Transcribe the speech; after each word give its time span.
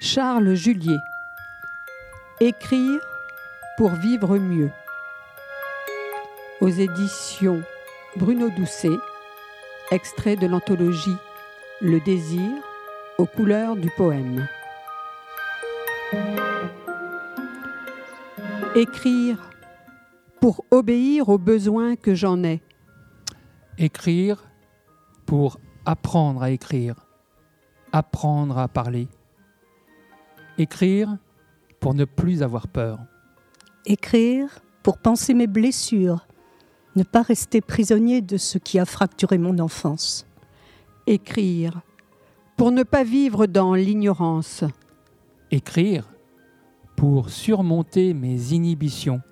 Charles 0.00 0.54
Julier. 0.54 0.96
Écrire 2.38 3.00
pour 3.76 3.90
vivre 3.90 4.38
mieux. 4.38 4.70
Aux 6.60 6.68
éditions 6.68 7.62
Bruno 8.14 8.48
Doucet, 8.48 8.96
extrait 9.90 10.36
de 10.36 10.46
l'anthologie 10.46 11.16
Le 11.80 11.98
désir 11.98 12.48
aux 13.18 13.26
couleurs 13.26 13.74
du 13.74 13.90
poème. 13.90 14.46
Écrire 18.76 19.50
pour 20.40 20.64
obéir 20.70 21.28
aux 21.28 21.38
besoins 21.38 21.96
que 21.96 22.14
j'en 22.14 22.44
ai. 22.44 22.62
Écrire 23.78 24.44
pour 25.26 25.58
apprendre 25.84 26.44
à 26.44 26.50
écrire, 26.50 26.94
apprendre 27.90 28.58
à 28.58 28.68
parler. 28.68 29.08
Écrire 30.58 31.16
pour 31.78 31.94
ne 31.94 32.04
plus 32.04 32.42
avoir 32.42 32.66
peur. 32.66 32.98
Écrire 33.86 34.58
pour 34.82 34.98
penser 34.98 35.32
mes 35.32 35.46
blessures, 35.46 36.26
ne 36.96 37.04
pas 37.04 37.22
rester 37.22 37.60
prisonnier 37.60 38.20
de 38.20 38.36
ce 38.36 38.58
qui 38.58 38.80
a 38.80 38.84
fracturé 38.84 39.38
mon 39.38 39.60
enfance. 39.60 40.26
Écrire 41.06 41.80
pour 42.56 42.72
ne 42.72 42.82
pas 42.82 43.04
vivre 43.04 43.46
dans 43.46 43.74
l'ignorance. 43.74 44.64
Écrire 45.52 46.08
pour 46.96 47.30
surmonter 47.30 48.12
mes 48.12 48.52
inhibitions, 48.52 49.22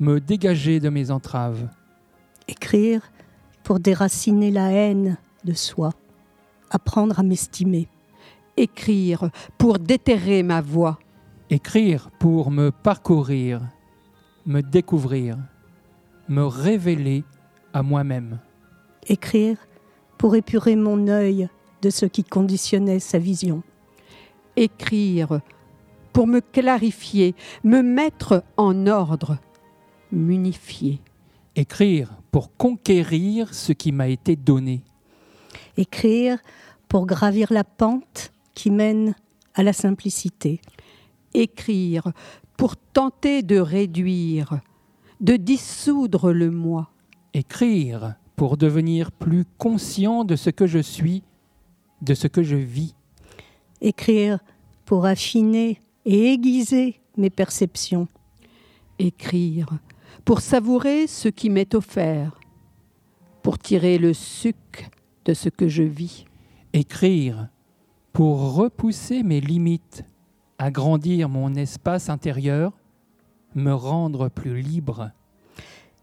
me 0.00 0.18
dégager 0.18 0.80
de 0.80 0.88
mes 0.88 1.12
entraves. 1.12 1.68
Écrire 2.48 3.02
pour 3.62 3.78
déraciner 3.78 4.50
la 4.50 4.72
haine 4.72 5.16
de 5.44 5.52
soi, 5.52 5.90
apprendre 6.70 7.20
à 7.20 7.22
m'estimer. 7.22 7.88
Écrire 8.56 9.30
pour 9.58 9.78
déterrer 9.78 10.42
ma 10.42 10.60
voix. 10.60 10.98
Écrire 11.50 12.10
pour 12.18 12.50
me 12.50 12.70
parcourir, 12.70 13.60
me 14.46 14.60
découvrir, 14.60 15.36
me 16.28 16.44
révéler 16.44 17.24
à 17.72 17.82
moi-même. 17.82 18.38
Écrire 19.08 19.56
pour 20.18 20.36
épurer 20.36 20.76
mon 20.76 21.08
œil 21.08 21.48
de 21.82 21.90
ce 21.90 22.06
qui 22.06 22.24
conditionnait 22.24 23.00
sa 23.00 23.18
vision. 23.18 23.62
Écrire 24.56 25.40
pour 26.12 26.26
me 26.28 26.40
clarifier, 26.40 27.34
me 27.64 27.82
mettre 27.82 28.44
en 28.56 28.86
ordre, 28.86 29.36
m'unifier. 30.12 31.00
Écrire 31.56 32.10
pour 32.30 32.56
conquérir 32.56 33.52
ce 33.52 33.72
qui 33.72 33.92
m'a 33.92 34.08
été 34.08 34.36
donné. 34.36 34.82
Écrire 35.76 36.38
pour 36.88 37.06
gravir 37.06 37.52
la 37.52 37.64
pente 37.64 38.32
qui 38.54 38.70
mène 38.70 39.14
à 39.54 39.62
la 39.62 39.72
simplicité. 39.72 40.60
Écrire 41.32 42.12
pour 42.56 42.76
tenter 42.76 43.42
de 43.42 43.58
réduire, 43.58 44.60
de 45.20 45.36
dissoudre 45.36 46.32
le 46.32 46.50
moi. 46.50 46.90
Écrire 47.32 48.14
pour 48.36 48.56
devenir 48.56 49.12
plus 49.12 49.44
conscient 49.58 50.24
de 50.24 50.36
ce 50.36 50.50
que 50.50 50.66
je 50.66 50.78
suis, 50.78 51.22
de 52.02 52.14
ce 52.14 52.26
que 52.26 52.42
je 52.42 52.56
vis. 52.56 52.94
Écrire 53.80 54.38
pour 54.84 55.06
affiner 55.06 55.80
et 56.04 56.32
aiguiser 56.32 57.00
mes 57.16 57.30
perceptions. 57.30 58.08
Écrire 58.98 59.78
pour 60.24 60.40
savourer 60.40 61.06
ce 61.06 61.28
qui 61.28 61.50
m'est 61.50 61.74
offert, 61.74 62.38
pour 63.42 63.58
tirer 63.58 63.98
le 63.98 64.14
suc 64.14 64.88
de 65.24 65.34
ce 65.34 65.48
que 65.48 65.68
je 65.68 65.82
vis. 65.82 66.24
Écrire 66.72 67.48
pour 68.14 68.54
repousser 68.54 69.24
mes 69.24 69.40
limites, 69.40 70.04
agrandir 70.56 71.28
mon 71.28 71.52
espace 71.56 72.08
intérieur, 72.08 72.72
me 73.56 73.72
rendre 73.72 74.28
plus 74.28 74.62
libre. 74.62 75.10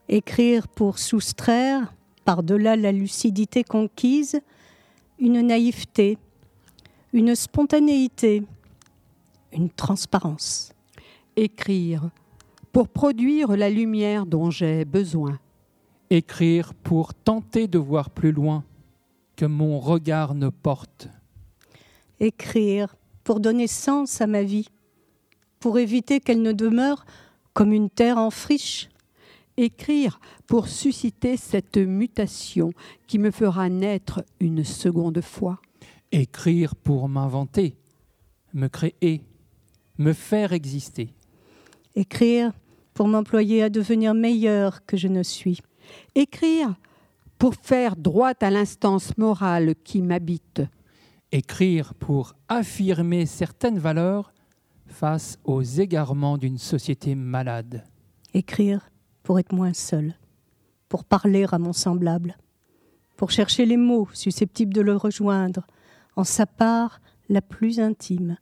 Écrire 0.10 0.68
pour 0.68 1.00
soustraire, 1.00 1.94
par-delà 2.26 2.76
la 2.76 2.92
lucidité 2.92 3.64
conquise, 3.64 4.42
une 5.20 5.40
naïveté, 5.40 6.18
une 7.14 7.34
spontanéité, 7.34 8.44
une 9.54 9.70
transparence. 9.70 10.74
Écrire 11.38 12.10
pour 12.74 12.90
produire 12.90 13.56
la 13.56 13.70
lumière 13.70 14.26
dont 14.26 14.52
j'ai 14.52 14.84
besoin. 14.84 15.40
Écrire 16.10 16.74
pour 16.74 17.14
tenter 17.14 17.70
de 17.70 17.80
voir 17.80 18.10
plus 18.10 18.34
loin 18.34 18.66
que 19.38 19.46
mon 19.46 19.80
regard 19.80 20.36
ne 20.36 20.50
porte. 20.50 21.08
Écrire 22.22 22.96
pour 23.24 23.40
donner 23.40 23.66
sens 23.66 24.22
à 24.22 24.28
ma 24.28 24.44
vie, 24.44 24.68
pour 25.60 25.80
éviter 25.80 26.20
qu'elle 26.20 26.44
ne 26.44 26.52
demeure 26.52 27.04
comme 27.54 27.74
une 27.74 27.90
terre 27.90 28.20
en 28.20 28.30
friche. 28.30 28.90
Écrire 29.58 30.20
pour 30.46 30.68
susciter 30.68 31.36
cette 31.36 31.78
mutation 31.78 32.74
qui 33.08 33.18
me 33.18 33.32
fera 33.32 33.70
naître 33.70 34.24
une 34.40 34.64
seconde 34.64 35.20
fois. 35.22 35.60
Écrire 36.12 36.76
pour 36.76 37.10
m'inventer, 37.10 37.76
me 38.54 38.68
créer, 38.68 39.24
me 39.98 40.14
faire 40.14 40.54
exister. 40.54 41.10
Écrire 41.96 42.52
pour 42.94 43.08
m'employer 43.08 43.64
à 43.64 43.70
devenir 43.70 44.14
meilleur 44.14 44.86
que 44.86 44.96
je 44.96 45.08
ne 45.08 45.24
suis. 45.24 45.60
Écrire 46.14 46.76
pour 47.40 47.56
faire 47.56 47.96
droit 47.96 48.34
à 48.40 48.52
l'instance 48.52 49.18
morale 49.18 49.74
qui 49.84 50.04
m'habite. 50.04 50.62
Écrire 51.34 51.94
pour 51.94 52.34
affirmer 52.50 53.26
certaines 53.26 53.80
valeurs 53.80 54.34
face 54.86 55.40
aux 55.46 55.62
égarements 55.62 56.38
d'une 56.38 56.58
société 56.58 57.16
malade. 57.16 57.86
Écrire 58.34 58.90
pour 59.24 59.40
être 59.40 59.54
moins 59.54 59.74
seul, 59.74 60.18
pour 60.90 61.06
parler 61.06 61.46
à 61.50 61.58
mon 61.58 61.72
semblable, 61.72 62.36
pour 63.16 63.32
chercher 63.32 63.66
les 63.66 63.78
mots 63.78 64.10
susceptibles 64.12 64.74
de 64.74 64.82
le 64.82 64.98
rejoindre 64.98 65.66
en 66.18 66.26
sa 66.26 66.46
part 66.46 67.00
la 67.30 67.42
plus 67.42 67.80
intime, 67.80 68.36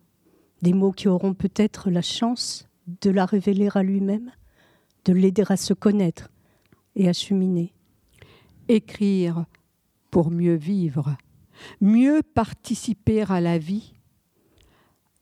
des 0.64 0.74
mots 0.74 0.92
qui 0.92 1.08
auront 1.08 1.36
peut-être 1.36 1.92
la 1.92 2.02
chance 2.02 2.68
de 3.02 3.12
la 3.12 3.28
révéler 3.28 3.70
à 3.76 3.84
lui-même, 3.84 4.32
de 5.06 5.14
l'aider 5.14 5.44
à 5.48 5.58
se 5.58 5.76
connaître 5.76 6.32
et 6.96 7.08
à 7.08 7.14
cheminer. 7.14 7.72
Écrire 8.68 9.46
pour 10.10 10.32
mieux 10.32 10.56
vivre, 10.56 11.16
mieux 11.82 12.22
participer 12.22 13.24
à 13.24 13.42
la 13.42 13.58
vie, 13.58 13.94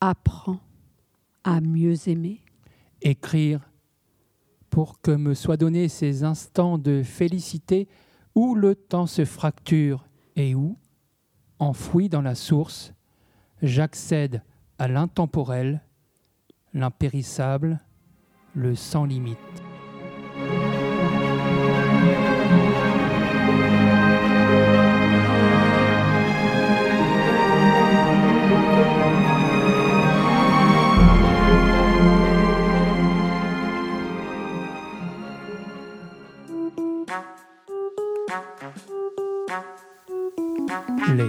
apprend 0.00 0.60
à 1.44 1.60
mieux 1.60 2.08
aimer. 2.08 2.40
Écrire 3.02 3.60
pour 4.70 5.00
que 5.00 5.10
me 5.10 5.34
soient 5.34 5.56
donnés 5.56 5.88
ces 5.88 6.24
instants 6.24 6.78
de 6.78 7.02
félicité 7.02 7.88
où 8.34 8.54
le 8.54 8.74
temps 8.74 9.06
se 9.06 9.24
fracture 9.24 10.06
et 10.36 10.54
où, 10.54 10.76
enfoui 11.58 12.08
dans 12.08 12.22
la 12.22 12.34
source, 12.34 12.92
j'accède 13.62 14.42
à 14.78 14.88
l'intemporel, 14.88 15.82
l'impérissable, 16.72 17.80
le 18.54 18.74
sans 18.74 19.04
limite. 19.04 19.67